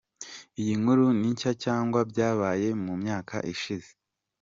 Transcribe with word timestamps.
Iyi 0.61 0.73
nkuru 0.81 1.05
ni 1.19 1.29
nshya 1.33 1.51
cg 1.63 1.91
byabaye 2.11 2.67
mu 2.83 2.93
myaka 3.01 3.35
ishize?. 3.53 3.91